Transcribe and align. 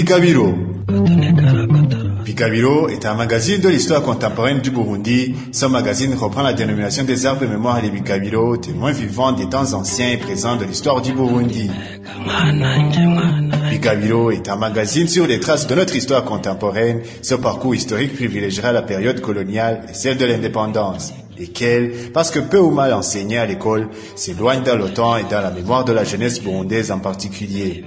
Bikabiro. 0.00 0.54
Bikabiro 2.24 2.88
est 2.88 3.04
un 3.04 3.12
magazine 3.12 3.60
de 3.60 3.68
l'histoire 3.68 4.00
contemporaine 4.00 4.60
du 4.60 4.70
Burundi. 4.70 5.34
Ce 5.52 5.66
magazine 5.66 6.14
reprend 6.14 6.40
la 6.40 6.54
dénomination 6.54 7.04
des 7.04 7.26
arbres 7.26 7.42
de 7.42 7.46
mémoire 7.48 7.82
des 7.82 7.90
Bikabiro, 7.90 8.56
témoins 8.56 8.92
vivants 8.92 9.32
des 9.32 9.46
temps 9.46 9.74
anciens 9.74 10.12
et 10.12 10.16
présents 10.16 10.56
de 10.56 10.64
l'histoire 10.64 11.02
du 11.02 11.12
Burundi. 11.12 11.70
Bikabiro 13.68 14.30
est 14.30 14.48
un 14.48 14.56
magazine 14.56 15.06
sur 15.06 15.26
les 15.26 15.38
traces 15.38 15.66
de 15.66 15.74
notre 15.74 15.94
histoire 15.94 16.24
contemporaine. 16.24 17.02
Ce 17.20 17.34
parcours 17.34 17.74
historique 17.74 18.14
privilégiera 18.14 18.72
la 18.72 18.80
période 18.80 19.20
coloniale 19.20 19.82
et 19.90 19.92
celle 19.92 20.16
de 20.16 20.24
l'indépendance, 20.24 21.12
lesquelles, 21.38 21.92
parce 22.14 22.30
que 22.30 22.38
peu 22.38 22.58
ou 22.58 22.70
mal 22.70 22.94
enseignées 22.94 23.36
à 23.36 23.44
l'école, 23.44 23.90
s'éloignent 24.16 24.64
dans 24.64 24.76
le 24.76 24.94
temps 24.94 25.18
et 25.18 25.24
dans 25.30 25.42
la 25.42 25.50
mémoire 25.50 25.84
de 25.84 25.92
la 25.92 26.04
jeunesse 26.04 26.42
burundaise 26.42 26.90
en 26.90 27.00
particulier. 27.00 27.84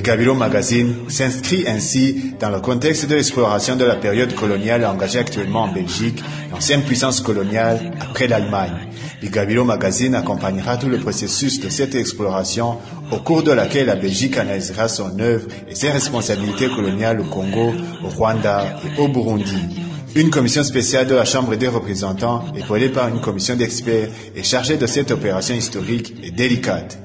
Bikabiro 0.00 0.32
Magazine 0.32 0.94
s'inscrit 1.08 1.68
ainsi 1.68 2.32
dans 2.40 2.48
le 2.48 2.60
contexte 2.60 3.06
de 3.06 3.16
l'exploration 3.16 3.76
de 3.76 3.84
la 3.84 3.96
période 3.96 4.34
coloniale 4.34 4.86
engagée 4.86 5.18
actuellement 5.18 5.64
en 5.64 5.72
Belgique, 5.74 6.22
l'ancienne 6.50 6.80
puissance 6.80 7.20
coloniale 7.20 7.92
après 8.00 8.26
l'Allemagne. 8.26 8.88
Bikabiro 9.20 9.62
Magazine 9.62 10.14
accompagnera 10.14 10.78
tout 10.78 10.88
le 10.88 10.96
processus 10.96 11.60
de 11.60 11.68
cette 11.68 11.94
exploration 11.94 12.78
au 13.12 13.18
cours 13.18 13.42
de 13.42 13.52
laquelle 13.52 13.88
la 13.88 13.94
Belgique 13.96 14.38
analysera 14.38 14.88
son 14.88 15.20
œuvre 15.20 15.48
et 15.68 15.74
ses 15.74 15.90
responsabilités 15.90 16.70
coloniales 16.70 17.20
au 17.20 17.24
Congo, 17.24 17.74
au 18.02 18.08
Rwanda 18.08 18.78
et 18.82 18.98
au 19.02 19.08
Burundi. 19.08 19.82
Une 20.14 20.30
commission 20.30 20.64
spéciale 20.64 21.08
de 21.08 21.14
la 21.14 21.26
Chambre 21.26 21.56
des 21.56 21.68
représentants, 21.68 22.46
épaulée 22.56 22.88
par 22.88 23.08
une 23.08 23.20
commission 23.20 23.54
d'experts, 23.54 24.08
est 24.34 24.44
chargée 24.44 24.78
de 24.78 24.86
cette 24.86 25.10
opération 25.10 25.54
historique 25.54 26.14
et 26.22 26.30
délicate. 26.30 26.98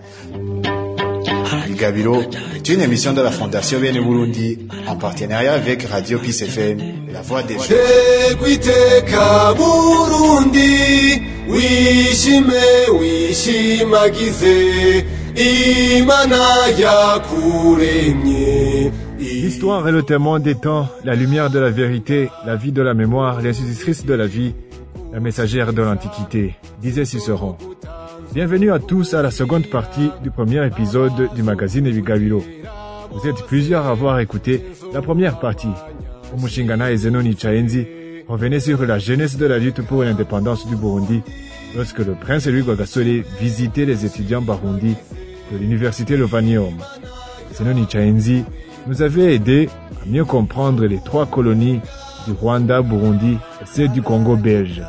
Bigabiro 1.76 2.22
est 2.56 2.70
une 2.70 2.80
émission 2.80 3.12
de 3.12 3.22
la 3.22 3.32
Fondation 3.32 3.82
Bene 3.82 4.02
Burundi 4.02 4.60
en 4.88 4.96
partenariat 4.96 5.56
avec 5.56 5.84
Radio 5.84 6.20
Peace 6.20 6.42
FM, 6.42 6.80
la 7.12 7.22
voix 7.22 7.44
des 7.44 7.56
jeunes. 7.56 7.78
L'histoire 19.20 19.88
est 19.88 19.92
le 19.92 20.04
témoin 20.04 20.40
des 20.40 20.56
temps, 20.56 20.88
la 21.04 21.14
lumière 21.16 21.50
de 21.50 21.60
la 21.60 21.72
vérité, 21.72 22.30
la 22.46 22.56
vie 22.56 22.72
de 22.72 22.82
la 22.82 22.94
mémoire, 22.94 23.42
l'institutrice 23.42 24.06
de 24.06 24.14
la 24.14 24.28
vie, 24.28 24.54
la 25.12 25.20
messagère 25.20 25.74
de 25.74 25.82
l'Antiquité, 25.82 26.56
disait 26.82 27.04
Cicéron. 27.04 27.58
Bienvenue 28.36 28.70
à 28.70 28.80
tous 28.80 29.14
à 29.14 29.22
la 29.22 29.32
seconde 29.32 29.66
partie 29.68 30.12
du 30.22 30.30
premier 30.30 30.68
épisode 30.68 31.34
du 31.34 31.42
magazine 31.42 31.90
Bigabiro. 31.90 32.44
Vous 33.14 33.30
êtes 33.30 33.46
plusieurs 33.46 33.86
à 33.86 33.92
avoir 33.92 34.20
écouté 34.20 34.62
la 34.94 35.02
première 35.02 35.40
partie. 35.40 35.70
Umushingana 36.38 36.92
et 36.92 36.98
Zenoni 36.98 37.38
Chaenzi 37.38 37.88
revenaient 38.28 38.60
sur 38.60 38.86
la 38.86 39.00
jeunesse 39.00 39.38
de 39.38 39.46
la 39.46 39.58
lutte 39.58 39.82
pour 39.84 40.04
l'indépendance 40.04 40.68
du 40.68 40.76
Burundi 40.76 41.22
lorsque 41.78 42.00
le 42.00 42.14
prince 42.14 42.48
Louis 42.48 43.24
visitait 43.40 43.86
les 43.86 44.06
étudiants 44.06 44.42
barundi 44.42 44.98
de 45.54 45.58
l'université 45.58 46.18
Lovanium. 46.18 46.74
Zenoni 47.54 47.88
Chaenzi 47.90 48.44
nous 48.86 49.02
avait 49.02 49.34
aidé 49.34 49.70
à 50.04 50.10
mieux 50.10 50.26
comprendre 50.26 50.86
les 50.86 51.00
trois 51.00 51.26
colonies 51.26 51.80
du 52.28 52.34
Rwanda, 52.34 52.82
Burundi 52.82 53.38
et 53.62 53.66
celle 53.66 53.94
du 53.94 54.02
Congo 54.02 54.36
belge. 54.36 54.82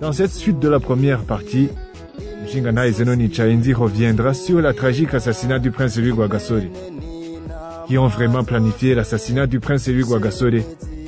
Dans 0.00 0.12
cette 0.12 0.30
suite 0.30 0.60
de 0.60 0.68
la 0.68 0.78
première 0.78 1.24
partie, 1.24 1.70
Mshingana 2.44 2.90
Zenoni 2.90 3.32
Chaenzi 3.32 3.72
reviendra 3.72 4.34
sur 4.34 4.60
la 4.60 4.74
tragique 4.74 5.14
assassinat 5.14 5.58
du 5.58 5.70
prince 5.70 5.96
Louis. 5.96 6.12
Qui 7.86 7.96
ont 7.96 8.06
vraiment 8.08 8.44
planifié 8.44 8.94
l'assassinat 8.94 9.46
du 9.46 9.60
prince 9.60 9.88
Louis 9.88 10.02
Guagasole, 10.02 10.62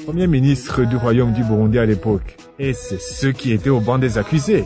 premier 0.06 0.26
ministre 0.26 0.84
du 0.84 0.96
royaume 0.96 1.32
du 1.32 1.44
Burundi 1.44 1.78
à 1.78 1.84
l'époque. 1.84 2.36
Et 2.58 2.72
c'est 2.72 3.00
ceux 3.00 3.32
qui 3.32 3.52
étaient 3.52 3.70
au 3.70 3.80
banc 3.80 3.98
des 3.98 4.16
accusés. 4.16 4.64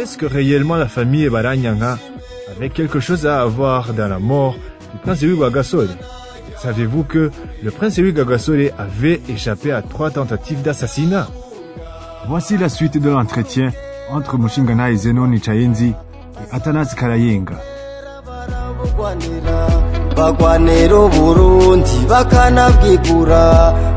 Est-ce 0.00 0.18
que 0.18 0.26
réellement 0.26 0.76
la 0.76 0.88
famille 0.88 1.24
Ebaranyanga 1.24 1.98
avait 2.56 2.70
quelque 2.70 2.98
chose 2.98 3.24
à 3.26 3.40
avoir 3.42 3.94
dans 3.94 4.08
la 4.08 4.18
mort 4.18 4.56
du 4.92 4.98
prince 5.02 5.22
Louis 5.22 5.36
Guagasole? 5.36 5.90
Savez-vous 6.56 7.04
que 7.04 7.30
le 7.62 7.70
prince 7.70 7.98
Louis 7.98 8.12
Guagasole 8.12 8.72
avait 8.76 9.20
échappé 9.28 9.70
à 9.70 9.80
trois 9.80 10.10
tentatives 10.10 10.62
d'assassinat? 10.62 11.28
Voici 12.26 12.58
la 12.58 12.68
suite 12.68 12.98
de 12.98 13.10
l'entretien 13.10 13.70
entre 14.12 14.36
Mushingana 14.38 14.90
et 14.90 14.96
Zenoni 14.96 15.40
Chaenzi 15.42 15.88
et 15.92 16.54
Atanas 16.54 16.94
Karayenga. 16.94 17.54
bagwanira 20.16 20.98
uburundi 21.06 21.96
bakanabwigura. 22.08 23.42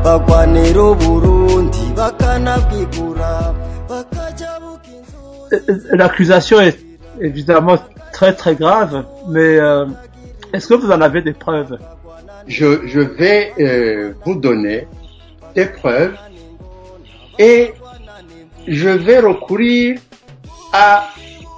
Bagwanira 0.04 0.82
uburundi 0.92 1.84
bakanabwigura. 1.96 3.54
Bakaja 3.88 4.50
bukinzu 4.62 5.96
L'accusation 5.96 6.60
est 6.60 6.78
évidemment 7.20 7.78
très 8.12 8.32
très 8.34 8.54
grave, 8.54 9.04
mais 9.28 9.58
euh, 9.58 9.86
est-ce 10.52 10.68
que 10.68 10.74
vous 10.74 10.90
en 10.90 11.00
avez 11.00 11.22
des 11.22 11.32
preuves? 11.32 11.78
Je, 12.46 12.86
je 12.86 13.00
vais 13.00 13.52
euh, 13.58 14.12
vous 14.24 14.34
donner 14.34 14.86
des 15.54 15.66
preuves 15.66 16.14
et 17.38 17.72
je 18.66 18.88
vais 18.88 19.18
recourir 19.20 19.98
à 20.74 21.08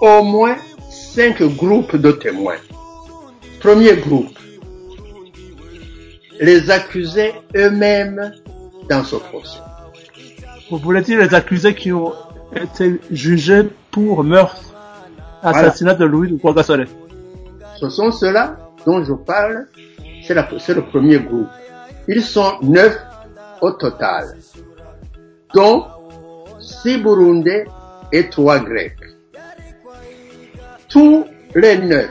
au 0.02 0.22
moins 0.22 0.56
cinq 0.90 1.42
groupes 1.42 1.96
de 1.96 2.12
témoins. 2.12 2.60
Premier 3.60 3.96
groupe, 3.96 4.38
les 6.38 6.70
accusés 6.70 7.32
eux-mêmes 7.56 8.32
dans 8.90 9.02
ce 9.02 9.16
procès. 9.16 9.58
Vous 10.70 10.76
voulez 10.76 11.00
dire 11.00 11.18
les 11.18 11.34
accusés 11.34 11.74
qui 11.74 11.92
ont 11.92 12.12
été 12.54 13.00
jugés 13.10 13.62
pour 13.90 14.22
meurtre, 14.22 14.74
assassinat 15.42 15.94
de 15.94 16.04
Louis 16.04 16.30
de 16.32 16.36
Guagasole? 16.36 16.86
Ce 17.80 17.88
sont 17.88 18.12
ceux-là 18.12 18.58
dont 18.84 19.02
je 19.02 19.14
parle, 19.14 19.66
c'est 20.26 20.74
le 20.74 20.82
premier 20.82 21.20
groupe. 21.20 21.48
Ils 22.06 22.22
sont 22.22 22.52
neuf 22.62 22.98
au 23.62 23.70
total, 23.70 24.36
dont 25.54 25.86
six 26.60 26.98
Burundais 26.98 27.64
et 28.12 28.28
trois 28.28 28.60
Grecs. 28.60 28.96
Tous 30.88 31.24
les 31.54 31.78
neuf 31.78 32.10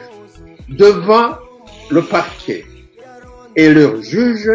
devant 0.69 1.35
le 1.89 2.01
parquet 2.03 2.65
et 3.55 3.73
leur 3.73 4.01
juge, 4.01 4.49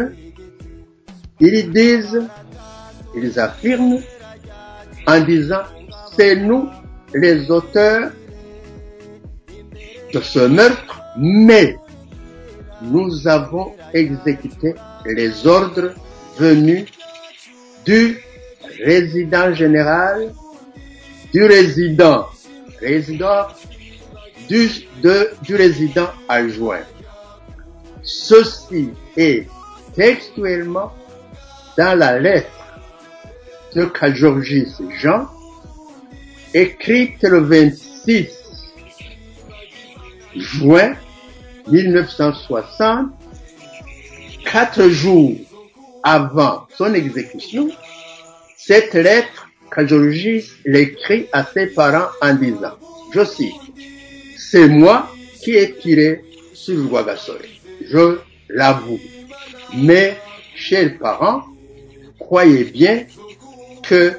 ils 1.41 1.71
disent, 1.71 2.23
ils 3.15 3.39
affirment 3.39 4.01
en 5.07 5.21
disant, 5.21 5.63
c'est 6.17 6.37
nous 6.37 6.69
les 7.15 7.51
auteurs 7.51 8.11
de 10.13 10.21
ce 10.21 10.41
meurtre, 10.41 11.01
mais 11.17 11.77
nous 12.83 13.27
avons 13.27 13.75
exécuté 13.95 14.75
les 15.07 15.47
ordres 15.47 15.95
venus 16.39 16.87
du 17.85 18.19
résident 18.85 19.53
général, 19.55 20.33
du 21.33 21.45
résident, 21.45 22.27
résident, 22.81 23.47
du, 24.49 24.69
de- 25.03 25.31
du 25.43 25.55
résident 25.57 26.09
adjoint. 26.29 26.83
Ceci 28.03 28.91
est 29.17 29.47
textuellement 29.95 30.93
dans 31.77 31.97
la 31.99 32.19
lettre 32.19 32.51
de 33.75 33.85
Kajorgis 33.85 34.73
Jean, 34.99 35.29
écrite 36.55 37.23
le 37.23 37.41
26 37.41 38.29
juin 40.37 40.95
1960, 41.69 43.07
quatre 44.45 44.89
jours 44.89 45.37
avant 46.03 46.67
son 46.77 46.93
exécution, 46.95 47.69
cette 48.57 48.95
lettre, 48.95 49.40
Kajorgis 49.71 50.51
l'écrit 50.65 51.27
à 51.33 51.45
ses 51.45 51.67
parents 51.69 52.09
en 52.21 52.35
disant, 52.35 52.77
je 53.15 53.25
cite, 53.25 53.55
c'est 54.37 54.69
moi 54.69 55.09
qui 55.41 55.53
ai 55.53 55.75
tiré 55.77 56.25
sur 56.53 56.83
Guagasole. 56.87 57.47
Je 57.91 58.19
l'avoue. 58.49 59.01
Mais, 59.75 60.17
chers 60.55 60.99
parents, 60.99 61.45
croyez 62.19 62.65
bien 62.65 63.05
que 63.89 64.13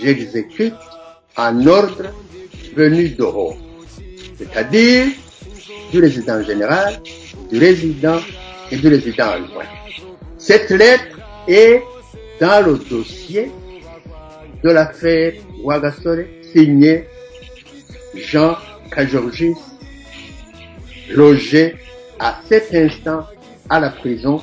j'exécute 0.00 0.74
un 1.36 1.66
ordre 1.66 2.06
venu 2.74 3.10
de 3.10 3.24
haut. 3.24 3.56
C'est-à-dire 4.38 5.06
du 5.92 6.00
résident 6.00 6.42
général, 6.42 7.00
du 7.50 7.58
résident 7.58 8.20
et 8.70 8.76
du 8.76 8.88
résident 8.88 9.28
adjoint. 9.28 9.70
Cette 10.38 10.70
lettre 10.70 11.18
est 11.46 11.82
dans 12.40 12.64
le 12.66 12.78
dossier 12.78 13.50
de 14.62 14.70
l'affaire 14.70 15.32
Ouagasore 15.62 16.24
signée 16.52 17.06
Jean 18.14 18.56
Kajorgis, 18.90 19.54
logé 21.10 21.76
à 22.18 22.40
cet 22.48 22.74
instant 22.74 23.26
à 23.68 23.80
la 23.80 23.90
prison 23.90 24.42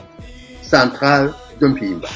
centrale 0.62 1.33
de 1.60 1.68
Mpimba. 1.68 2.07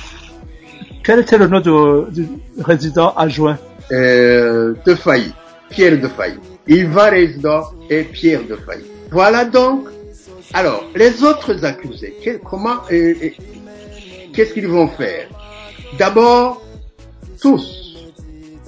Quel 1.03 1.19
était 1.19 1.37
le 1.37 1.47
nom 1.47 1.59
du 1.59 2.27
résident 2.59 3.13
adjoint? 3.15 3.57
Euh, 3.91 4.73
de 4.85 4.95
Failly, 4.95 5.33
Pierre 5.69 5.99
de 5.99 6.07
Failly. 6.07 6.39
Yvan 6.67 7.09
Résidor 7.09 7.75
et 7.89 8.03
Pierre 8.03 8.43
de 8.47 8.55
Failly. 8.55 8.85
Voilà 9.11 9.43
donc. 9.45 9.87
Alors, 10.53 10.83
les 10.95 11.23
autres 11.23 11.65
accusés, 11.65 12.15
comment, 12.49 12.77
euh, 12.91 13.13
euh, 13.21 13.29
qu'est-ce 14.33 14.53
qu'ils 14.53 14.67
vont 14.67 14.87
faire? 14.87 15.27
D'abord, 15.97 16.61
tous 17.41 17.82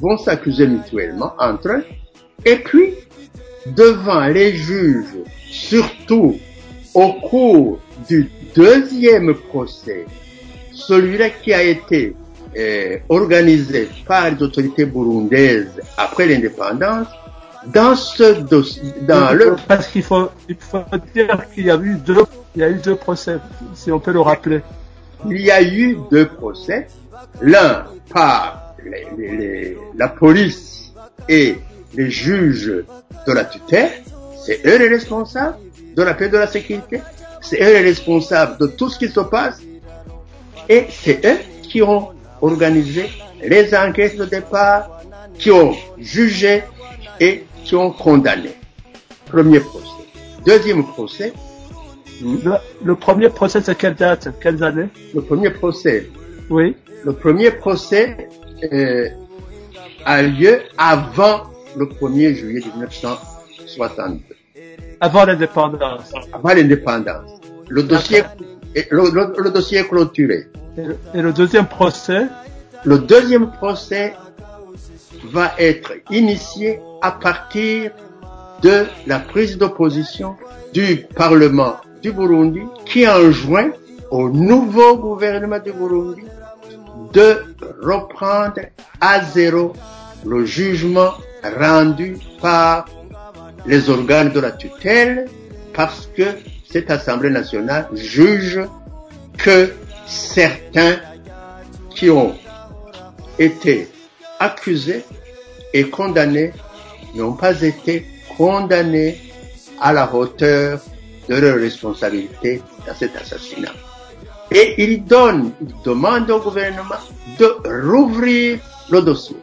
vont 0.05 0.17
s'accuser 0.17 0.67
mutuellement 0.67 1.33
entre 1.39 1.69
eux, 1.69 1.85
et 2.45 2.57
puis, 2.57 2.93
devant 3.65 4.27
les 4.27 4.53
juges, 4.53 5.17
surtout 5.49 6.35
au 6.93 7.13
cours 7.13 7.79
du 8.07 8.29
deuxième 8.55 9.33
procès, 9.33 10.05
celui-là 10.71 11.29
qui 11.31 11.53
a 11.53 11.63
été 11.63 12.15
euh, 12.55 12.97
organisé 13.09 13.89
par 14.05 14.29
les 14.29 14.41
autorités 14.43 14.85
burundaises 14.85 15.81
après 15.97 16.27
l'indépendance, 16.27 17.07
dans 17.73 17.95
ce 17.95 18.41
dossier, 18.41 18.83
dans 19.01 19.33
le, 19.33 19.55
Parce 19.67 19.87
qu'il 19.87 20.03
faut, 20.03 20.29
il 20.47 20.55
faut 20.59 20.83
dire 21.15 21.49
qu'il 21.53 21.65
y 21.65 21.71
a 21.71 21.77
eu 21.77 21.95
deux, 21.95 22.23
il 22.55 22.61
y 22.61 22.63
a 22.63 22.69
eu 22.69 22.75
deux 22.75 22.95
procès, 22.95 23.37
si 23.73 23.91
on 23.91 23.99
peut 23.99 24.13
le 24.13 24.21
rappeler. 24.21 24.61
il 25.27 25.41
y 25.41 25.49
a 25.49 25.63
eu 25.63 25.97
deux 26.11 26.27
procès, 26.27 26.87
l'un 27.41 27.85
par 28.13 28.64
les- 28.85 29.07
les- 29.17 29.37
les- 29.37 29.77
la 29.95 30.07
police 30.07 30.91
et 31.27 31.55
les 31.95 32.09
juges 32.09 32.83
de 33.27 33.31
la 33.33 33.45
tutelle, 33.45 33.91
c'est 34.45 34.65
eux 34.65 34.77
les 34.77 34.87
responsables 34.87 35.57
de 35.95 36.03
la 36.03 36.13
paix 36.13 36.25
et 36.25 36.29
de 36.29 36.37
la 36.37 36.47
sécurité, 36.47 37.01
c'est 37.41 37.61
eux 37.61 37.73
les 37.73 37.81
responsables 37.81 38.57
de 38.59 38.67
tout 38.67 38.89
ce 38.89 38.99
qui 38.99 39.07
se 39.09 39.19
passe, 39.21 39.59
et 40.69 40.85
c'est 40.89 41.25
eux 41.25 41.37
qui 41.63 41.81
ont 41.81 42.09
organisé 42.41 43.07
les 43.43 43.73
enquêtes 43.75 44.17
de 44.17 44.25
départ, 44.25 45.01
qui 45.37 45.51
ont 45.51 45.73
jugé 45.97 46.63
et 47.19 47.43
qui 47.63 47.75
ont 47.75 47.91
condamné. 47.91 48.51
Premier 49.25 49.59
procès. 49.59 49.87
Deuxième 50.45 50.85
procès, 50.85 51.33
Le, 52.21 52.53
le 52.83 52.95
premier 52.95 53.27
procès, 53.29 53.59
c'est 53.61 53.75
quelle 53.77 53.95
date? 53.95 54.29
Quelles 54.41 54.63
années? 54.63 54.87
Le 55.13 55.21
premier 55.21 55.49
procès 55.49 56.09
Oui. 56.49 56.77
Le 57.03 57.11
premier 57.11 57.51
procès 57.51 58.29
euh, 58.63 59.09
a 60.05 60.21
lieu 60.21 60.59
avant 60.77 61.43
le 61.77 61.85
1er 61.85 62.33
juillet 62.35 62.61
1962, 62.75 64.19
Avant 65.01 65.25
l'indépendance. 65.25 66.11
avant 66.33 66.49
l'indépendance. 66.53 67.31
Le 67.67 67.83
dossier, 67.83 68.23
est- 68.75 68.87
le, 68.91 69.09
le- 69.09 69.33
le 69.37 69.51
dossier 69.51 69.79
est 69.79 69.87
clôturé. 69.87 70.47
Et 70.77 70.81
le, 70.83 70.97
et 71.13 71.21
le 71.21 71.33
deuxième 71.33 71.67
procès, 71.67 72.23
Le 72.83 72.99
deuxième 72.99 73.49
procès 73.51 74.13
va 75.31 75.53
être 75.57 75.93
initié 76.11 76.79
à 77.01 77.11
partir 77.11 77.91
de 78.61 78.85
la 79.07 79.17
prise 79.19 79.57
d'opposition 79.57 80.35
du 80.71 80.97
Parlement 81.15 81.77
du 82.03 82.11
Burundi 82.11 82.61
qui 82.85 83.07
enjoint 83.07 83.71
au 84.11 84.29
nouveau 84.29 84.97
gouvernement 84.97 85.57
du 85.57 85.71
Burundi 85.73 86.21
de 87.15 87.55
reprendre 87.81 88.61
à 88.99 89.23
zéro 89.23 89.73
le 90.25 90.45
jugement 90.45 91.13
rendu 91.57 92.17
par 92.41 92.85
les 93.65 93.89
organes 93.89 94.31
de 94.31 94.39
la 94.41 94.51
tutelle 94.51 95.27
parce 95.73 96.09
que 96.15 96.23
cette 96.69 96.91
Assemblée 96.91 97.29
nationale 97.29 97.87
juge 97.93 98.59
que 99.37 99.71
certains 100.05 100.97
qui 101.89 102.09
ont 102.09 102.35
été 103.39 103.87
accusés 104.39 105.05
et 105.73 105.89
condamnés 105.89 106.51
n'ont 107.15 107.33
pas 107.33 107.61
été 107.61 108.05
condamnés 108.37 109.21
à 109.79 109.93
la 109.93 110.13
hauteur 110.13 110.81
de 111.29 111.35
leur 111.35 111.55
responsabilité 111.55 112.61
dans 112.85 112.93
cet 112.93 113.15
assassinat. 113.15 113.71
Et 114.51 114.75
il 114.83 115.03
donne, 115.05 115.51
il 115.61 115.73
demande 115.83 116.29
au 116.29 116.39
gouvernement 116.39 117.01
de 117.39 117.89
rouvrir 117.89 118.59
le 118.89 119.01
dossier. 119.01 119.35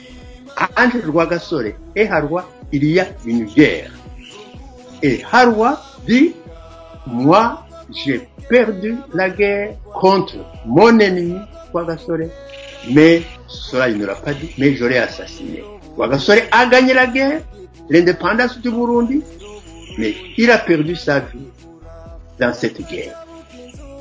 entre 0.78 1.06
Rwagasore 1.06 1.74
et 1.96 2.08
Harwa, 2.08 2.48
il 2.72 2.86
y 2.86 3.00
a 3.00 3.08
une 3.26 3.46
guerre. 3.46 3.92
Et 5.02 5.22
Harwa 5.32 5.82
dit, 6.08 6.34
moi, 7.08 7.66
j'ai 7.94 8.28
perdu 8.50 8.96
la 9.14 9.30
guerre 9.30 9.76
contre 9.94 10.36
mon 10.66 11.00
ennemi, 11.00 11.36
Rwagasore, 11.74 12.30
mais 12.92 13.24
cela 13.48 13.90
il 13.90 13.98
ne 13.98 14.06
l'a 14.06 14.16
pas 14.16 14.34
dit, 14.34 14.52
mais 14.58 14.76
je 14.76 14.86
l'ai 14.86 14.98
assassiné. 14.98 15.64
Rwagasore 15.96 16.44
a 16.52 16.66
gagné 16.66 16.94
la 16.94 17.08
guerre, 17.08 17.42
l'indépendance 17.90 18.58
du 18.60 18.70
Burundi, 18.70 19.22
mais 19.98 20.16
il 20.38 20.50
a 20.50 20.58
perdu 20.60 20.96
sa 20.96 21.20
vie 21.20 21.48
dans 22.40 22.54
cette 22.54 22.82
guerre. 22.88 23.18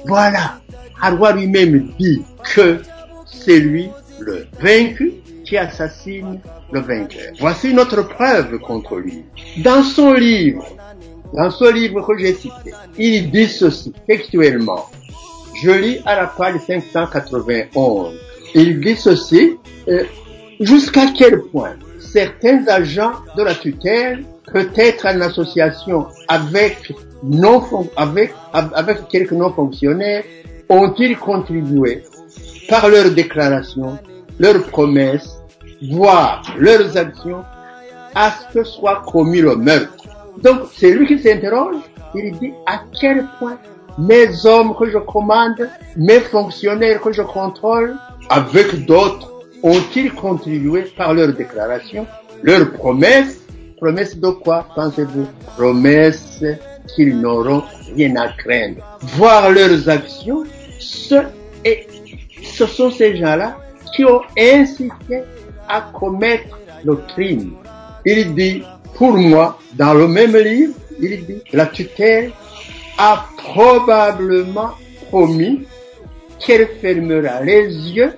Voilà, 0.06 0.60
Harwa 1.00 1.32
lui-même 1.32 1.92
dit 1.98 2.22
que 2.54 2.78
c'est 3.26 3.60
lui 3.60 3.88
le 4.20 4.46
vaincu 4.60 5.12
qui 5.44 5.56
assassine 5.56 6.40
le 6.72 6.80
vainqueur. 6.80 7.32
Voici 7.38 7.72
notre 7.72 8.02
preuve 8.02 8.58
contre 8.58 8.96
lui. 8.96 9.24
Dans 9.58 9.82
son 9.82 10.12
livre, 10.12 10.66
dans 11.32 11.50
ce 11.50 11.72
livre 11.72 12.06
que 12.06 12.18
j'ai 12.18 12.34
cité, 12.34 12.72
il 12.98 13.30
dit 13.30 13.46
ceci 13.46 13.92
textuellement. 14.06 14.86
Je 15.62 15.70
lis 15.70 15.98
à 16.04 16.16
la 16.16 16.26
page 16.26 16.60
591. 16.66 18.14
Il 18.54 18.80
dit 18.80 18.96
ceci, 18.96 19.56
euh, 19.88 20.04
jusqu'à 20.60 21.06
quel 21.16 21.40
point 21.42 21.76
certains 21.98 22.66
agents 22.68 23.12
de 23.36 23.42
la 23.42 23.54
tutelle, 23.54 24.24
peut-être 24.52 25.06
en 25.06 25.20
association 25.20 26.06
avec 26.28 26.92
non 27.22 27.62
avec, 27.96 28.32
avec 28.52 29.08
quelques 29.08 29.32
non-fonctionnaires, 29.32 30.24
ont-ils 30.68 31.16
contribué 31.16 32.04
par 32.68 32.88
leurs 32.88 33.10
déclarations, 33.10 33.98
leurs 34.38 34.62
promesses, 34.64 35.40
voire 35.90 36.42
leurs 36.58 36.96
actions, 36.96 37.44
à 38.14 38.30
ce 38.32 38.54
que 38.54 38.64
soit 38.64 39.02
commis 39.06 39.40
le 39.40 39.56
meurtre? 39.56 40.04
Donc, 40.42 40.60
c'est 40.76 40.90
lui 40.90 41.06
qui 41.06 41.18
s'interroge, 41.18 41.76
il 42.14 42.38
dit 42.38 42.52
à 42.66 42.80
quel 43.00 43.26
point 43.38 43.58
mes 43.98 44.46
hommes 44.46 44.76
que 44.76 44.90
je 44.90 44.98
commande, 44.98 45.68
mes 45.96 46.20
fonctionnaires 46.20 47.00
que 47.00 47.12
je 47.12 47.22
contrôle, 47.22 47.96
avec 48.28 48.86
d'autres, 48.86 49.32
ont-ils 49.62 50.12
contribué 50.12 50.82
par 50.96 51.14
leurs 51.14 51.32
déclarations, 51.32 52.06
leurs 52.42 52.70
promesses? 52.72 53.40
Promesses 53.78 54.16
de 54.18 54.30
quoi, 54.30 54.66
pensez-vous? 54.74 55.26
Promesses 55.56 56.42
qu'ils 56.94 57.20
n'auront 57.20 57.62
rien 57.94 58.16
à 58.16 58.28
craindre. 58.28 58.82
Voir 59.16 59.50
leurs 59.50 59.88
actions, 59.88 60.44
et 61.64 61.86
ce 62.42 62.66
sont 62.66 62.90
ces 62.90 63.16
gens-là 63.16 63.56
qui 63.94 64.04
ont 64.04 64.22
incité 64.38 65.22
à 65.68 65.90
commettre 65.92 66.58
le 66.84 66.96
crime. 66.96 67.52
Il 68.04 68.34
dit, 68.34 68.62
pour 68.94 69.12
moi, 69.12 69.58
dans 69.74 69.94
le 69.94 70.08
même 70.08 70.36
livre, 70.36 70.74
il 71.00 71.26
dit, 71.26 71.42
la 71.52 71.66
tutelle 71.66 72.32
a 72.96 73.26
probablement 73.36 74.70
promis 75.08 75.66
qu'elle 76.38 76.68
fermera 76.80 77.42
les 77.42 77.66
yeux, 77.68 78.14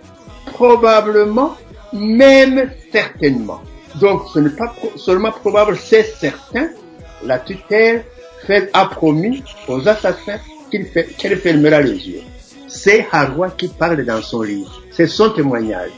probablement, 0.47 1.57
même 1.93 2.71
certainement. 2.93 3.61
Donc 4.01 4.23
ce 4.33 4.39
n'est 4.39 4.51
pas 4.51 4.75
seulement 4.97 5.33
probable, 5.33 5.77
c'est 5.77 6.05
certain, 6.05 6.69
la 7.25 7.39
tutelle 7.39 8.05
a 8.73 8.87
promis 8.87 9.43
aux 9.69 9.87
assassins 9.89 10.39
qu'elle 10.71 11.39
fermera 11.39 11.81
les 11.81 12.09
yeux. 12.09 12.23
C'est 12.83 13.07
Harwa 13.13 13.51
qui 13.51 13.69
parle 13.69 14.07
dans 14.07 14.23
son 14.23 14.41
livre. 14.41 14.83
C'est 14.91 15.07
son 15.07 15.29
témoignage. 15.29 15.91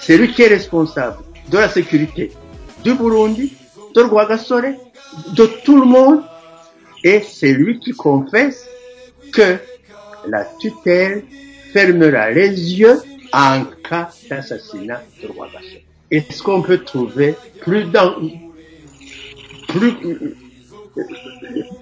C'est 0.00 0.18
lui 0.18 0.32
qui 0.32 0.42
est 0.42 0.48
responsable 0.48 1.18
de 1.48 1.58
la 1.58 1.68
sécurité 1.68 2.32
du 2.82 2.94
Burundi, 2.94 3.52
de 3.94 4.00
Rwagasore, 4.00 4.74
de 5.32 5.46
tout 5.64 5.78
le 5.78 5.86
monde. 5.86 6.22
Et 7.04 7.20
c'est 7.20 7.52
lui 7.52 7.78
qui 7.78 7.92
confesse 7.92 8.66
que 9.32 9.58
la 10.26 10.44
tutelle 10.58 11.22
fermera 11.72 12.32
les 12.32 12.80
yeux 12.80 13.00
en 13.32 13.62
cas 13.88 14.10
d'assassinat 14.28 15.02
de 15.22 15.28
Rwagasore. 15.28 15.82
Est-ce 16.10 16.42
qu'on 16.42 16.62
peut 16.62 16.78
trouver 16.78 17.36
plus 17.60 17.84
dans, 17.84 18.16
plus, 19.68 19.94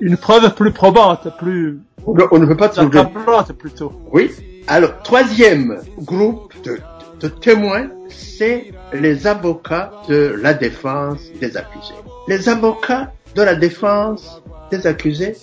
Une 0.00 0.18
preuve 0.18 0.54
plus 0.54 0.73
probante, 0.73 1.38
plus 1.38 1.80
on 2.06 2.14
ne- 2.14 2.25
on 2.30 2.38
ne 2.38 2.47
peut 2.47 2.56
pas 2.56 2.68
trouver 2.68 2.99
accablante 3.00 3.52
plutôt. 3.52 3.92
Oui. 4.12 4.30
Alors, 4.66 5.02
troisième 5.02 5.80
groupe 5.99 6.52
de, 6.64 6.78
de 7.21 7.28
témoins, 7.28 7.88
c'est 8.09 8.73
les 8.92 9.26
avocats 9.26 9.90
de 10.09 10.37
la 10.40 10.54
défense 10.54 11.21
des 11.40 11.56
accusés. 11.56 11.94
Les 12.28 12.49
avocats 12.49 13.12
de 13.35 13.42
la 13.42 13.54
défense 13.54 14.42
des 14.71 14.87
accusés, 14.87 15.35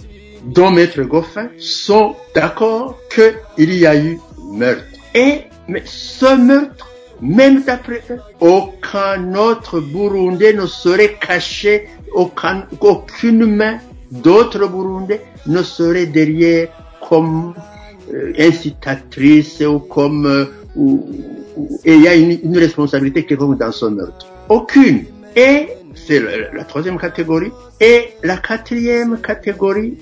dont 0.45 0.71
Maître 0.71 1.01
Goffin, 1.01 1.49
sont 1.57 2.15
d'accord 2.33 2.95
qu'il 3.13 3.73
y 3.73 3.85
a 3.85 3.95
eu 3.97 4.19
meurtre. 4.51 4.83
Et 5.13 5.41
mais 5.67 5.83
ce 5.85 6.35
meurtre, 6.37 6.87
même 7.21 7.63
d'après 7.63 8.01
eux, 8.09 8.19
aucun 8.39 9.35
autre 9.35 9.79
Burundais 9.81 10.53
ne 10.53 10.65
serait 10.65 11.17
caché, 11.19 11.87
aucun, 12.13 12.65
aucune 12.79 13.45
main 13.45 13.79
d'autres 14.11 14.67
Burundais 14.67 15.21
ne 15.47 15.61
serait 15.63 16.05
derrière 16.07 16.69
comme 17.07 17.53
euh, 18.13 18.33
incitatrice 18.39 19.61
ou 19.61 19.79
comme 19.79 20.25
euh, 20.25 20.45
ou, 20.75 21.07
ou- 21.55 21.79
il 21.85 22.01
y 22.01 22.07
a 22.07 22.15
une, 22.15 22.39
une 22.43 22.57
responsabilité 22.57 23.25
quelconque 23.25 23.57
dans 23.59 23.71
ce 23.71 23.85
meurtre. 23.85 24.27
Aucune. 24.49 25.03
Et 25.35 25.67
c'est 25.95 26.21
la 26.53 26.63
troisième 26.63 26.97
catégorie. 26.97 27.51
Et 27.81 28.09
la 28.23 28.37
quatrième 28.37 29.19
catégorie, 29.21 29.97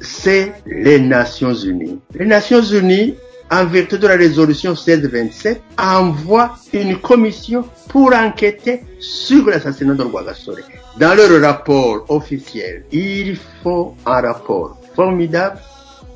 c'est 0.00 0.52
les 0.66 0.98
Nations 1.00 1.54
Unies. 1.54 1.98
Les 2.14 2.26
Nations 2.26 2.62
Unies, 2.62 3.14
en 3.50 3.64
vertu 3.66 3.98
de 3.98 4.06
la 4.06 4.16
résolution 4.16 4.72
1627, 4.72 5.62
envoient 5.78 6.56
une 6.72 6.98
commission 7.00 7.64
pour 7.88 8.14
enquêter 8.14 8.82
sur 8.98 9.46
l'assassinat 9.46 9.94
de 9.94 10.02
Rwagasore. 10.02 10.56
Dans 10.98 11.14
leur 11.14 11.40
rapport 11.40 12.04
officiel, 12.08 12.84
il 12.90 13.36
faut 13.62 13.94
un 14.04 14.20
rapport 14.20 14.78
formidable, 14.94 15.60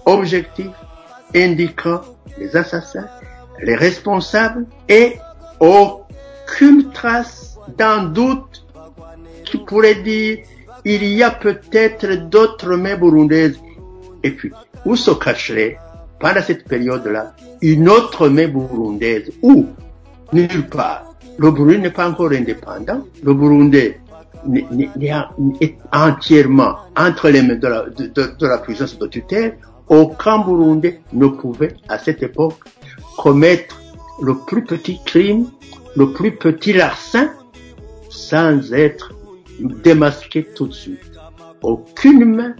objectif, 0.06 0.70
indiquant 1.34 2.00
les 2.38 2.56
assassins, 2.56 3.06
les 3.62 3.76
responsables 3.76 4.66
et 4.88 5.18
aucune 5.60 6.90
trace 6.92 7.58
d'un 7.76 8.04
doute 8.04 8.64
qui 9.44 9.58
pourrait 9.58 10.02
dire 10.02 10.38
il 10.84 11.04
y 11.04 11.22
a 11.22 11.30
peut-être 11.30 12.28
d'autres 12.28 12.76
mains 12.76 12.96
burundaises. 12.96 13.58
Et 14.22 14.30
puis, 14.30 14.50
où 14.84 14.96
se 14.96 15.10
cacherait, 15.10 15.78
pendant 16.20 16.42
cette 16.42 16.64
période-là, 16.68 17.34
une 17.62 17.88
autre 17.88 18.28
main 18.28 18.46
burundaise 18.46 19.32
Où 19.42 19.66
Nulle 20.32 20.68
part. 20.68 21.14
Le 21.38 21.50
Burundi 21.50 21.78
n'est 21.78 21.90
pas 21.90 22.08
encore 22.08 22.30
indépendant. 22.32 23.04
Le 23.24 23.34
Burundi 23.34 23.94
est 25.60 25.78
entièrement 25.92 26.76
entre 26.96 27.30
les 27.30 27.42
mains 27.42 27.56
de 27.56 27.66
la, 27.66 27.86
de 27.88 28.46
la 28.46 28.58
puissance 28.58 28.98
de 28.98 29.06
tutelle. 29.06 29.58
Aucun 29.88 30.38
Burundais 30.38 31.00
ne 31.12 31.26
pouvait, 31.26 31.74
à 31.88 31.98
cette 31.98 32.22
époque, 32.22 32.58
commettre 33.16 33.80
le 34.22 34.36
plus 34.46 34.62
petit 34.62 35.00
crime, 35.04 35.46
le 35.96 36.12
plus 36.12 36.36
petit 36.36 36.74
larcin, 36.74 37.30
sans 38.08 38.72
être 38.72 39.12
démasqué 39.58 40.44
tout 40.54 40.68
de 40.68 40.72
suite. 40.72 41.10
Aucune 41.62 42.24
main, 42.24 42.54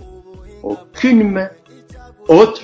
aucune 0.62 1.30
main 1.30 1.50
autre 2.28 2.62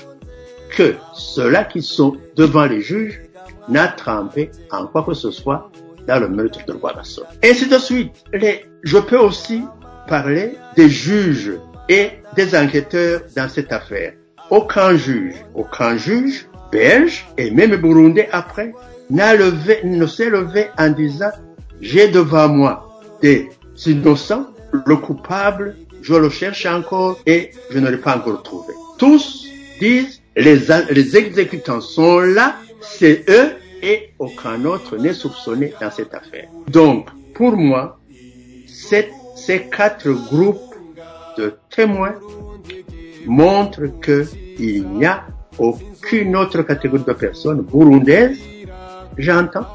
que 0.71 0.95
ceux-là 1.15 1.65
qui 1.65 1.83
sont 1.83 2.17
devant 2.37 2.67
les 2.67 2.81
juges 2.81 3.21
n'a 3.69 3.89
trempé 3.89 4.51
en 4.71 4.87
quoi 4.87 5.03
que 5.03 5.15
ce 5.15 5.31
soit 5.31 5.71
dans 6.07 6.21
le 6.21 6.29
meurtre 6.29 6.61
de 6.67 6.73
Rwagaso. 6.73 7.23
Ainsi 7.45 7.69
de 7.69 7.79
suite, 7.79 8.13
les- 8.33 8.65
je 8.83 8.99
peux 8.99 9.19
aussi 9.19 9.63
parler 10.09 10.55
des 10.77 10.89
juges 10.89 11.53
et 11.89 12.11
des 12.37 12.57
enquêteurs 12.57 13.23
dans 13.37 13.49
cette 13.49 13.73
affaire. 13.73 14.13
Aucun 14.51 14.97
juge, 14.97 15.35
aucun 15.55 15.97
juge 15.97 16.47
belge 16.71 17.27
et 17.37 17.51
même 17.51 17.75
burundais 17.77 18.29
après 18.33 18.73
n'a 19.11 19.35
levé, 19.35 19.81
ne 19.85 20.07
s'est 20.07 20.31
levé 20.31 20.67
en 20.79 20.91
disant 20.91 21.31
j'ai 21.81 22.09
devant 22.09 22.49
moi 22.49 23.01
des 23.21 23.49
innocents, 23.87 24.47
le 24.87 24.97
coupable, 24.97 25.77
je 26.03 26.15
le 26.15 26.29
cherche 26.31 26.67
encore 26.67 27.19
et 27.27 27.51
je 27.71 27.79
ne 27.79 27.89
l'ai 27.91 27.97
pas 27.99 28.17
encore 28.17 28.43
trouvé. 28.43 28.73
Tous 28.99 29.45
disent 29.81 30.23
les, 30.37 31.17
exécutants 31.17 31.81
sont 31.81 32.21
là, 32.21 32.57
c'est 32.81 33.25
eux 33.29 33.53
et 33.83 34.11
aucun 34.19 34.65
autre 34.65 34.97
n'est 34.97 35.13
soupçonné 35.15 35.73
dans 35.81 35.91
cette 35.91 36.15
affaire. 36.15 36.49
Donc, 36.69 37.09
pour 37.35 37.57
moi, 37.57 37.99
ces 38.67 39.63
quatre 39.71 40.11
groupes 40.11 40.75
de 41.39 41.55
témoins 41.71 42.15
montrent 43.27 43.89
qu'il 44.01 44.89
n'y 44.89 45.07
a 45.07 45.27
aucune 45.59 46.37
autre 46.37 46.63
catégorie 46.63 47.05
de 47.07 47.13
personnes 47.13 47.63
burundaises, 47.63 48.39
j'entends, 49.17 49.67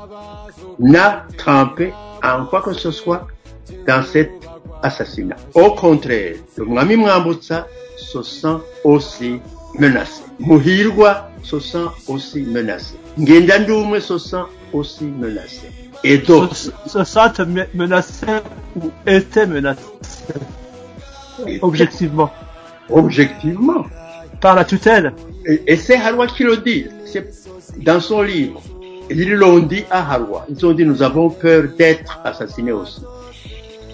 n'a 0.79 1.25
trempé 1.37 1.93
en 2.23 2.45
quoi 2.45 2.61
que 2.61 2.73
ce 2.73 2.91
soit 2.91 3.27
dans 3.87 4.03
cet 4.03 4.31
assassinat. 4.83 5.35
Au 5.53 5.71
contraire, 5.71 6.35
le 6.57 6.65
Mwami 6.65 6.95
Mwambutsa 6.97 7.67
se 7.97 8.21
sent 8.23 8.57
aussi 8.83 9.39
menacé. 9.79 10.21
Muhirwa 10.39 11.29
se 11.43 11.59
sent 11.59 11.85
aussi 12.07 12.41
menacé. 12.41 12.95
Ngendandoumwe 13.19 13.99
se 13.99 14.17
sent 14.17 14.45
aussi 14.73 15.05
menacé. 15.05 15.61
Et 16.03 16.17
d'autres. 16.17 16.55
Se, 16.55 16.69
se 16.87 17.03
sentent 17.03 17.39
me- 17.41 17.67
menacés 17.73 18.25
ou 18.75 18.89
étaient 19.05 19.45
menacés, 19.45 19.81
objectivement, 21.61 22.31
Objectivement. 22.89 23.85
par 24.41 24.55
la 24.55 24.65
tutelle. 24.65 25.13
Et, 25.45 25.61
et 25.67 25.75
c'est 25.75 25.95
Harwa 25.97 26.27
qui 26.27 26.43
le 26.43 26.57
dit. 26.57 26.85
C'est 27.05 27.29
dans 27.77 27.99
son 27.99 28.21
livre. 28.21 28.61
Ils 29.09 29.33
l'ont 29.33 29.59
dit 29.59 29.83
à 29.91 30.11
Harwa. 30.13 30.45
Ils 30.49 30.65
ont 30.65 30.73
dit 30.73 30.85
nous 30.85 31.01
avons 31.03 31.29
peur 31.29 31.63
d'être 31.77 32.19
assassinés 32.23 32.71
aussi. 32.71 33.01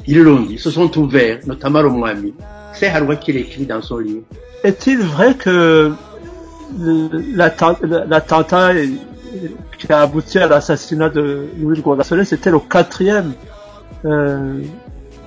Ils 0.07 0.19
l'ont 0.21 0.41
dit. 0.41 0.53
Ils 0.53 0.59
se 0.59 0.71
sont 0.71 0.95
ouverts, 0.97 1.39
notamment 1.45 1.81
le 1.81 1.89
Mwami. 1.89 2.33
C'est 2.73 2.87
Harwa 2.87 3.15
qui 3.17 3.33
l'écrit 3.33 3.65
dans 3.65 3.81
son 3.81 3.97
livre. 3.97 4.21
Est-il 4.63 4.99
vrai 4.99 5.35
que 5.35 5.93
l'attentat 7.35 8.71
qui 9.77 9.91
a 9.91 10.01
abouti 10.01 10.39
à 10.39 10.47
l'assassinat 10.47 11.09
de 11.09 11.47
Louis 11.57 11.79
Guagasole, 11.81 12.25
c'était 12.25 12.51
le 12.51 12.59
quatrième 12.59 13.33
euh, 14.05 14.61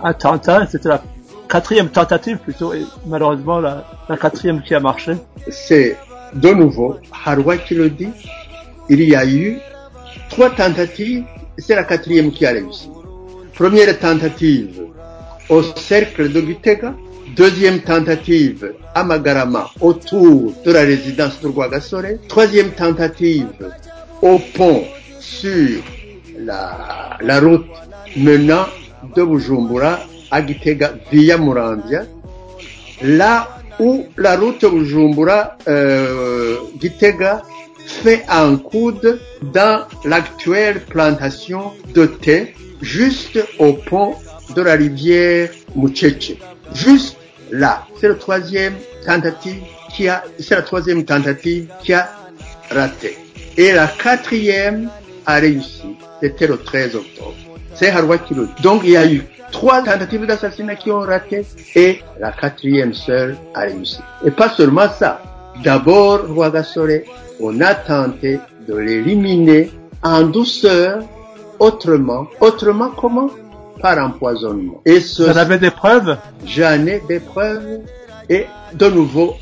attentat, 0.02 0.66
c'était 0.66 0.88
la 0.88 1.02
quatrième 1.48 1.88
tentative 1.88 2.38
plutôt, 2.38 2.72
et 2.72 2.84
malheureusement 3.06 3.60
la, 3.60 3.84
quatrième 4.20 4.62
qui 4.62 4.74
a 4.74 4.80
marché. 4.80 5.12
c'est 5.48 5.96
de 6.34 6.50
nouveau 6.50 6.96
Harwa 7.24 7.56
qui 7.56 7.74
le 7.74 7.90
dit. 7.90 8.10
Il 8.88 9.02
y 9.02 9.14
a 9.14 9.26
eu 9.26 9.58
trois 10.28 10.50
tentatives, 10.50 11.24
c'est 11.58 11.76
la 11.76 11.84
quatrième 11.84 12.30
qui 12.32 12.46
a 12.46 12.50
réussi. 12.50 12.90
Première 13.54 13.98
tentative 13.98 14.80
au 15.48 15.62
cercle 15.62 16.32
de 16.32 16.40
Gitega, 16.40 16.94
deuxième 17.40 17.80
tentative 17.80 18.74
à 18.94 19.02
Magarama 19.02 19.70
autour 19.80 20.52
de 20.62 20.72
la 20.72 20.80
résidence 20.82 21.40
de 21.40 21.48
Rwagasore, 21.48 22.02
troisième 22.28 22.72
tentative 22.72 23.46
au 24.20 24.38
pont 24.54 24.84
sur 25.20 25.80
la, 26.38 27.40
route 27.40 27.64
menant 28.14 28.66
de 29.16 29.22
Bujumbura 29.24 30.00
à 30.30 30.46
Gitega 30.46 30.92
via 31.10 31.38
Murambia, 31.38 32.02
là 33.00 33.48
où 33.78 34.04
la 34.18 34.36
route 34.36 34.62
Bujumbura 34.66 35.56
euh, 35.66 36.56
Gitega 36.78 37.40
fait 37.86 38.22
un 38.28 38.56
coude 38.58 39.18
dans 39.54 39.86
l'actuelle 40.04 40.80
plantation 40.80 41.72
de 41.94 42.04
thé 42.04 42.54
juste 42.82 43.42
au 43.58 43.72
pont 43.72 44.16
de 44.54 44.60
la 44.60 44.74
rivière 44.74 45.48
Mucheche. 45.74 46.34
Là. 47.50 47.86
C'est 48.00 48.08
la 48.08 48.14
troisième 48.14 48.74
tentative 49.04 49.62
qui 49.94 50.08
a, 50.08 50.22
c'est 50.38 50.54
la 50.54 50.62
troisième 50.62 51.04
tentative 51.04 51.68
qui 51.82 51.92
a 51.92 52.10
raté. 52.70 53.16
Et 53.56 53.72
la 53.72 53.88
quatrième 53.88 54.88
a 55.26 55.34
réussi. 55.36 55.96
C'était 56.20 56.46
le 56.46 56.58
13 56.58 56.96
octobre. 56.96 57.34
C'est 57.74 57.90
Harwa 57.90 58.18
qui 58.18 58.34
le. 58.34 58.48
Donc 58.62 58.82
il 58.84 58.90
y 58.90 58.96
a 58.96 59.10
eu 59.10 59.22
trois 59.52 59.82
tentatives 59.82 60.26
d'assassinat 60.26 60.76
qui 60.76 60.90
ont 60.90 61.00
raté 61.00 61.44
et 61.74 62.00
la 62.18 62.32
quatrième 62.32 62.94
seule 62.94 63.36
a 63.54 63.60
réussi. 63.60 64.00
Et 64.24 64.30
pas 64.30 64.50
seulement 64.50 64.88
ça. 64.88 65.22
D'abord, 65.64 66.26
Rwagasore, 66.28 67.04
on 67.40 67.60
a 67.60 67.74
tenté 67.74 68.38
de 68.66 68.76
l'éliminer 68.76 69.70
en 70.02 70.22
douceur, 70.22 71.02
autrement. 71.58 72.26
Autrement 72.40 72.90
comment? 72.90 73.30
Par 73.80 73.98
empoisonnement. 73.98 74.82
Et 74.84 75.00
ce, 75.00 75.22
Vous 75.22 75.30
en 75.30 75.36
avez 75.36 75.58
des 75.58 75.70
preuves? 75.70 76.16
J'en 76.46 76.86
ai 76.86 77.00
des 77.08 77.20
preuves 77.20 77.80
et 78.28 78.46
de 78.74 78.86
nouveau 78.88 79.34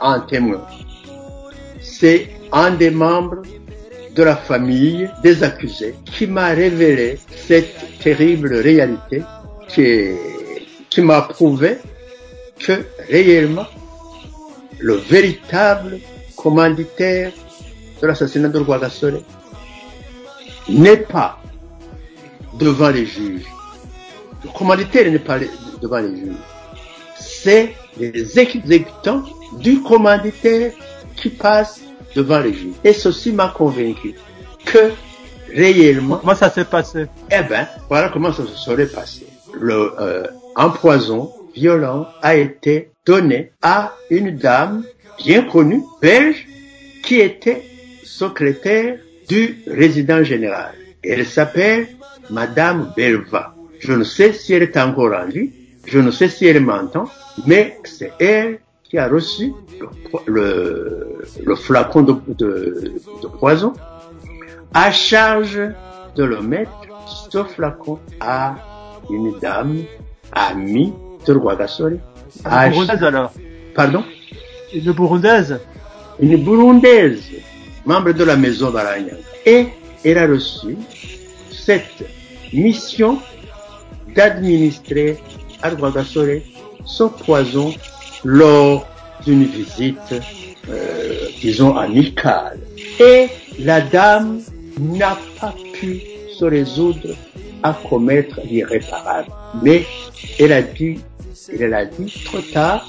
un 0.00 0.20
témoin. 0.20 0.66
C'est 1.80 2.28
un 2.52 2.70
des 2.72 2.90
membres 2.90 3.42
de 4.14 4.22
la 4.22 4.36
famille 4.36 5.08
des 5.22 5.42
accusés 5.42 5.94
qui 6.04 6.26
m'a 6.26 6.48
révélé 6.48 7.18
cette 7.46 7.98
terrible 8.00 8.54
réalité 8.54 9.22
qui, 9.68 10.08
qui 10.90 11.00
m'a 11.02 11.22
prouvé 11.22 11.78
que 12.58 12.84
réellement 13.08 13.66
le 14.80 14.94
véritable 14.94 15.98
commanditaire 16.36 17.32
de 18.00 18.06
l'assassinat 18.06 18.48
de 18.48 18.58
Rwagasore 18.58 19.22
n'est 20.68 20.98
pas 20.98 21.40
devant 22.58 22.90
les 22.90 23.06
juges. 23.06 23.46
Le 24.44 24.50
commanditaire 24.56 25.10
n'est 25.10 25.18
pas 25.18 25.38
devant 25.80 25.98
les 25.98 26.16
juges. 26.16 26.34
C'est 27.18 27.74
les 27.98 28.38
exécutants 28.38 29.24
du 29.60 29.80
commanditaire 29.82 30.72
qui 31.16 31.30
passent 31.30 31.80
devant 32.14 32.38
les 32.40 32.52
juges. 32.54 32.74
Et 32.84 32.92
ceci 32.92 33.32
m'a 33.32 33.48
convaincu 33.48 34.14
que 34.64 34.92
réellement, 35.54 36.18
Comment 36.18 36.34
ça 36.34 36.50
s'est 36.50 36.64
passé? 36.64 37.06
eh 37.30 37.42
ben, 37.48 37.66
voilà 37.88 38.10
comment 38.10 38.32
ça 38.32 38.44
se 38.46 38.54
serait 38.54 38.86
passé. 38.86 39.26
Le 39.54 39.92
euh, 39.98 40.26
un 40.56 40.68
poison 40.68 41.32
violent 41.54 42.06
a 42.22 42.36
été 42.36 42.90
donné 43.06 43.52
à 43.62 43.94
une 44.10 44.36
dame 44.36 44.84
bien 45.24 45.42
connue, 45.42 45.82
belge, 46.00 46.46
qui 47.02 47.18
était 47.20 47.64
secrétaire 48.04 48.98
du 49.28 49.58
résident 49.66 50.22
général. 50.22 50.74
Elle 51.02 51.26
s'appelle 51.26 51.88
Madame 52.30 52.92
Belva. 52.96 53.54
Je 53.80 53.92
ne 53.92 54.04
sais 54.04 54.32
si 54.32 54.54
elle 54.54 54.62
est 54.62 54.76
encore 54.76 55.12
en 55.14 55.26
vie, 55.26 55.50
je 55.86 55.98
ne 55.98 56.10
sais 56.10 56.28
si 56.28 56.46
elle 56.46 56.60
m'entend, 56.60 57.04
mais 57.46 57.78
c'est 57.84 58.12
elle 58.18 58.60
qui 58.84 58.98
a 58.98 59.08
reçu 59.08 59.52
le, 59.78 59.88
le, 60.26 61.22
le 61.44 61.54
flacon 61.54 62.02
de, 62.02 62.14
de, 62.28 62.92
de 63.22 63.26
poison 63.26 63.72
à 64.72 64.90
charge 64.90 65.60
de 66.14 66.24
le 66.24 66.40
mettre, 66.40 66.70
ce 67.30 67.44
flacon, 67.44 67.98
à 68.20 68.56
une 69.10 69.38
dame 69.40 69.82
amie 70.32 70.92
de 71.26 71.32
Rwagasore. 71.32 71.90
Une 72.44 72.70
burundaise 72.70 73.02
alors? 73.02 73.32
Pardon? 73.74 74.04
Une 74.74 74.92
burundaise? 74.92 75.58
Une 76.20 76.36
burundaise, 76.42 77.24
membre 77.86 78.12
de 78.12 78.24
la 78.24 78.36
maison 78.36 78.70
d'Aranya. 78.70 79.14
Et 79.46 79.68
elle 80.04 80.18
a 80.18 80.26
reçu 80.26 80.76
cette 81.52 82.04
mission 82.52 83.18
d'administrer 84.14 85.16
à 85.62 85.70
Rwagasore 85.70 86.40
ce 86.84 87.04
poison 87.04 87.74
lors 88.24 88.86
d'une 89.24 89.44
visite, 89.44 90.14
euh, 90.68 91.12
disons, 91.40 91.76
amicale. 91.76 92.58
Et 93.00 93.26
la 93.58 93.80
dame 93.80 94.40
n'a 94.78 95.18
pas 95.40 95.54
pu 95.74 96.00
se 96.38 96.44
résoudre 96.44 97.14
à 97.62 97.72
commettre 97.88 98.40
l'irréparable. 98.44 99.28
Mais 99.62 99.84
elle 100.38 100.52
a 100.52 100.62
dit, 100.62 101.00
elle 101.58 101.74
a 101.74 101.84
dit 101.84 102.12
trop 102.24 102.40
tard, 102.40 102.88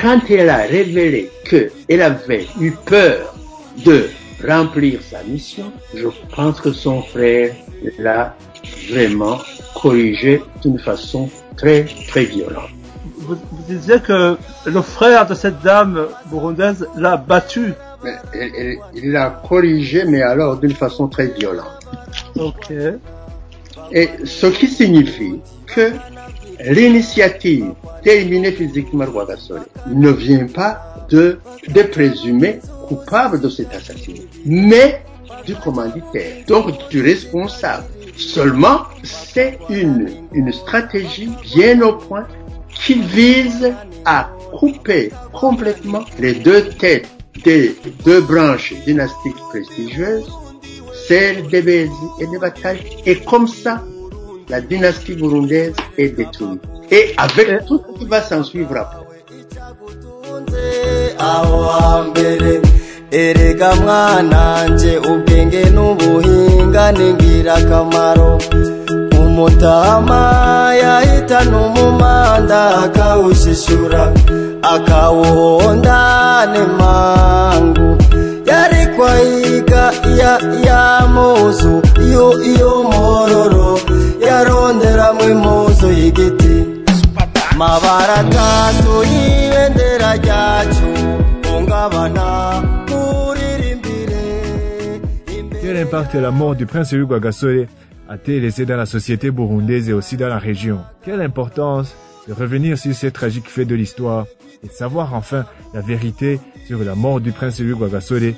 quand 0.00 0.20
elle 0.30 0.48
a 0.48 0.62
révélé 0.62 1.30
qu'elle 1.48 2.02
avait 2.02 2.46
eu 2.60 2.72
peur 2.86 3.34
de 3.84 4.08
remplir 4.46 5.00
sa 5.02 5.22
mission, 5.24 5.72
je 5.94 6.08
pense 6.34 6.60
que 6.60 6.72
son 6.72 7.02
frère 7.02 7.54
l'a 7.98 8.36
vraiment 8.90 9.38
corrigé 9.74 10.42
d'une 10.62 10.78
façon 10.78 11.28
très 11.56 11.84
très 12.08 12.24
violente. 12.24 12.70
vous, 13.18 13.36
vous 13.52 13.62
disiez 13.68 14.00
que 14.00 14.36
le 14.66 14.82
frère 14.82 15.26
de 15.26 15.34
cette 15.34 15.60
dame 15.62 16.06
burundaise 16.30 16.86
l'a 16.96 17.16
battu. 17.16 17.72
Mais 18.02 18.14
elle- 18.32 18.52
elle- 18.58 18.78
il 18.94 19.12
l'a 19.12 19.42
corrigé, 19.46 20.04
mais 20.06 20.22
alors 20.22 20.56
d'une 20.56 20.72
façon 20.74 21.06
très 21.08 21.26
violente. 21.28 21.80
Ok. 22.38 22.72
Et 23.92 24.08
ce 24.24 24.46
qui 24.46 24.66
signifie 24.68 25.40
que 25.66 25.92
l'initiative 26.64 27.72
d'éliminer 28.04 28.52
physiquement 28.52 29.04
Rwagasore 29.04 29.64
ne 29.86 30.10
vient 30.10 30.46
pas 30.46 31.06
de, 31.08 31.38
des 31.68 31.84
présumés 31.84 32.60
coupables 32.88 33.40
de 33.40 33.48
cet 33.48 33.74
assassinat, 33.74 34.22
mais 34.44 35.02
du 35.46 35.54
commanditaire, 35.56 36.44
donc 36.46 36.88
du 36.90 37.02
responsable. 37.02 37.84
Seulement, 38.20 38.82
c'est 39.02 39.58
une, 39.68 40.52
stratégie 40.52 41.30
bien 41.42 41.80
au 41.82 41.94
point 41.94 42.26
qui 42.74 42.94
vise 42.94 43.72
à 44.04 44.30
couper 44.52 45.10
complètement 45.32 46.04
les 46.18 46.34
deux 46.34 46.68
têtes 46.68 47.08
des 47.44 47.76
deux 48.04 48.20
branches 48.20 48.74
dynastiques 48.84 49.36
prestigieuses 49.50 50.30
celle 51.10 51.48
des 51.48 51.60
Bézi 51.60 51.90
et 52.20 52.26
des 52.28 52.38
Batailles. 52.38 52.86
Et 53.04 53.16
comme 53.16 53.48
ça, 53.48 53.82
la 54.48 54.60
dynastie 54.60 55.16
burundaise 55.16 55.74
est 55.98 56.10
détruite. 56.10 56.62
Et 56.88 57.14
avec 57.16 57.66
tout 57.66 57.82
ce 57.84 57.98
qui 57.98 58.06
va 58.06 58.22
s'en 58.22 58.44
suivre 58.44 58.76
après. 58.76 59.06
Erega 63.10 63.74
mwananje 63.74 64.98
ubwenge 64.98 65.64
n'ubuhinga 65.74 66.92
ni 66.92 67.12
ngirakamaro. 67.12 68.38
Umutama 69.20 70.20
yahitana 70.82 71.56
umumanda 71.66 72.60
akawushishura 72.84 74.12
akawuhonda 74.74 75.98
nemangu. 76.52 77.88
Yari 78.46 78.86
kwayiga 78.96 79.92
ya 80.20 80.32
yamuzu 80.66 81.82
iyo 82.06 82.26
iyo 82.44 82.72
mororo 82.90 83.78
yaronderamwo 84.26 85.24
impuzu 85.34 85.86
y'igiti. 85.98 86.56
Mabara 87.58 88.14
atatu 88.24 88.92
y'ibendera 89.12 90.10
ryacu 90.22 90.88
hungabana 91.48 92.59
impact 95.80 96.14
la 96.14 96.30
mort 96.30 96.54
du 96.54 96.66
prince 96.66 96.92
Hugo 96.92 97.18
Gasole 97.18 97.66
a-t-elle 98.06 98.42
laissé 98.42 98.66
dans 98.66 98.76
la 98.76 98.84
société 98.84 99.30
burundaise 99.30 99.88
et 99.88 99.94
aussi 99.94 100.18
dans 100.18 100.28
la 100.28 100.38
région 100.38 100.80
Quelle 101.02 101.22
importance 101.22 101.94
de 102.28 102.34
revenir 102.34 102.76
sur 102.76 102.94
ces 102.94 103.10
tragiques 103.10 103.48
faits 103.48 103.66
de 103.66 103.74
l'histoire 103.74 104.26
et 104.62 104.66
de 104.66 104.72
savoir 104.72 105.14
enfin 105.14 105.46
la 105.72 105.80
vérité 105.80 106.38
sur 106.66 106.84
la 106.84 106.94
mort 106.94 107.20
du 107.20 107.32
prince 107.32 107.60
Hugo 107.60 107.86
Gasole 107.86 108.34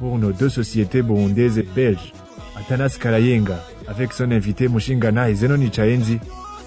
pour 0.00 0.18
nos 0.18 0.32
deux 0.32 0.48
sociétés 0.48 1.02
burundaises 1.02 1.58
et 1.58 1.62
belges. 1.62 2.12
Atanas 2.58 2.96
Kalayenga, 3.00 3.64
avec 3.86 4.12
son 4.12 4.32
invité 4.32 4.66
Mushingana 4.66 5.30
et 5.30 5.34
Zenoni 5.36 5.70
Chaenzi, 5.72 6.18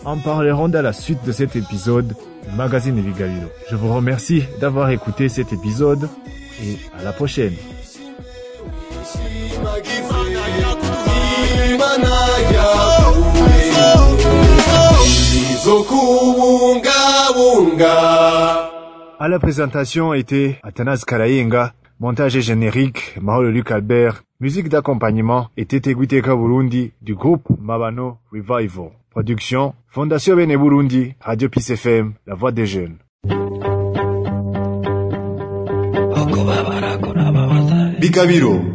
en 0.05 0.17
parleront 0.17 0.69
dans 0.69 0.81
la 0.81 0.93
suite 0.93 1.25
de 1.25 1.33
cet 1.33 1.57
épisode 1.57 2.15
du 2.49 2.55
magazine 2.55 3.01
Vigalilo. 3.01 3.47
Je 3.69 3.75
vous 3.75 3.93
remercie 3.93 4.43
d'avoir 4.61 4.91
écouté 4.91 5.27
cet 5.27 5.51
épisode 5.51 6.07
et 6.63 6.77
à 6.97 7.03
la 7.03 7.11
prochaine. 7.11 7.55
À 19.19 19.27
la 19.27 19.39
présentation 19.39 20.13
était 20.13 20.59
Atanas 20.61 21.03
Kalayenga, 21.07 21.73
montage 21.99 22.35
et 22.35 22.41
générique, 22.41 23.15
Maholo 23.19 23.49
Luc 23.49 23.71
Albert, 23.71 24.21
Musique 24.39 24.69
d'accompagnement 24.69 25.47
et 25.57 25.65
Teteguiteka 25.65 26.35
Burundi 26.35 26.91
du 27.01 27.15
groupe 27.15 27.47
Mabano 27.59 28.17
Revival. 28.31 28.91
Production 29.09 29.73
Fondation 29.87 30.35
Bene 30.35 30.55
Burundi, 30.55 31.15
Radio 31.19 31.49
Peace 31.49 31.71
FM, 31.71 32.13
La 32.27 32.35
Voix 32.35 32.51
des 32.51 32.67
Jeunes. 32.67 32.97
Bikabiro. 37.99 38.74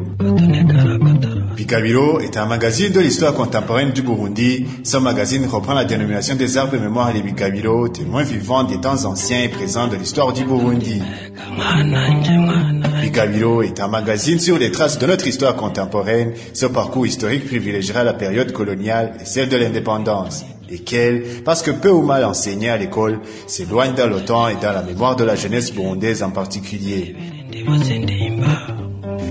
Bikabiro 1.71 2.19
est 2.19 2.37
un 2.37 2.47
magazine 2.47 2.93
de 2.93 2.99
l'histoire 2.99 3.33
contemporaine 3.33 3.93
du 3.93 4.03
Burundi. 4.03 4.67
Ce 4.83 4.97
magazine 4.97 5.47
reprend 5.47 5.73
la 5.73 5.85
dénomination 5.85 6.35
des 6.35 6.59
arbres 6.59 6.73
de 6.73 6.79
mémoire 6.79 7.13
des 7.13 7.23
Bikabiro, 7.23 7.87
témoins 7.87 8.25
vivants 8.25 8.65
des 8.65 8.81
temps 8.81 9.05
anciens 9.05 9.45
et 9.45 9.49
présents 9.49 9.87
de 9.87 9.95
l'histoire 9.95 10.33
du 10.33 10.45
Burundi. 10.45 11.01
Bikabiro 13.01 13.63
est 13.63 13.79
un 13.79 13.87
magazine 13.87 14.41
sur 14.41 14.59
les 14.59 14.73
traces 14.73 14.99
de 14.99 15.07
notre 15.07 15.29
histoire 15.29 15.55
contemporaine. 15.55 16.33
Ce 16.55 16.67
parcours 16.67 17.07
historique 17.07 17.47
privilégiera 17.47 18.03
la 18.03 18.15
période 18.15 18.51
coloniale 18.51 19.13
et 19.21 19.25
celle 19.25 19.49
de 19.49 19.57
l'indépendance, 19.57 20.45
lesquelles, 20.69 21.23
parce 21.45 21.63
que 21.63 21.71
peu 21.71 21.91
ou 21.91 22.03
mal 22.03 22.25
enseignées 22.25 22.71
à 22.71 22.79
l'école, 22.79 23.21
s'éloignent 23.47 23.95
dans 23.95 24.09
le 24.09 24.25
temps 24.25 24.49
et 24.49 24.57
dans 24.57 24.73
la 24.73 24.83
mémoire 24.83 25.15
de 25.15 25.23
la 25.23 25.37
jeunesse 25.37 25.73
burundaise 25.73 26.25
en 26.25 26.31
particulier. 26.31 27.15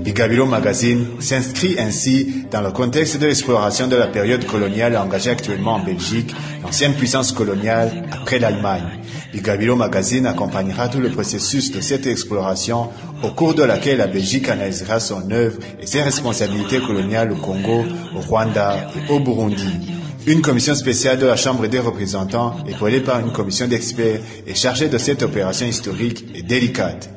Bikabiro 0.02 0.46
Magazine 0.46 1.06
s'inscrit 1.20 1.76
ainsi 1.78 2.44
dans 2.50 2.62
le 2.62 2.70
contexte 2.70 3.18
de 3.20 3.26
l'exploration 3.26 3.86
de 3.86 3.96
la 3.96 4.06
période 4.06 4.46
coloniale 4.46 4.96
engagée 4.96 5.30
actuellement 5.30 5.74
en 5.74 5.84
Belgique, 5.84 6.34
l'ancienne 6.62 6.94
puissance 6.94 7.32
coloniale 7.32 8.06
après 8.10 8.38
l'Allemagne. 8.38 9.00
Bikabiro 9.32 9.76
Magazine 9.76 10.26
accompagnera 10.26 10.88
tout 10.88 11.00
le 11.00 11.10
processus 11.10 11.70
de 11.70 11.80
cette 11.80 12.06
exploration 12.06 12.88
au 13.22 13.28
cours 13.28 13.54
de 13.54 13.62
laquelle 13.62 13.98
la 13.98 14.06
Belgique 14.06 14.48
analysera 14.48 15.00
son 15.00 15.30
œuvre 15.30 15.58
et 15.80 15.86
ses 15.86 16.02
responsabilités 16.02 16.80
coloniales 16.80 17.32
au 17.32 17.36
Congo, 17.36 17.84
au 18.16 18.20
Rwanda 18.20 18.90
et 18.96 19.12
au 19.12 19.20
Burundi. 19.20 19.92
Une 20.26 20.42
commission 20.42 20.74
spéciale 20.74 21.18
de 21.18 21.26
la 21.26 21.36
Chambre 21.36 21.66
des 21.66 21.78
représentants, 21.78 22.56
épaulée 22.68 23.00
par 23.00 23.20
une 23.20 23.32
commission 23.32 23.66
d'experts, 23.66 24.20
est 24.46 24.54
chargée 24.54 24.88
de 24.88 24.98
cette 24.98 25.22
opération 25.22 25.66
historique 25.66 26.24
et 26.34 26.42
délicate. 26.42 27.10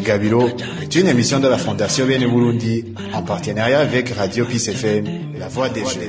Bigabilo 0.00 0.48
est 0.80 0.94
une 0.94 1.08
émission 1.08 1.40
de 1.40 1.48
la 1.48 1.58
Fondation 1.58 2.06
Bene 2.06 2.26
Burundi 2.26 2.94
en 3.12 3.20
partenariat 3.20 3.80
avec 3.80 4.08
Radio 4.08 4.46
Peace 4.46 4.68
FM, 4.68 5.04
la 5.38 5.48
voix 5.48 5.68
des 5.68 5.80
jeunes. 5.80 6.08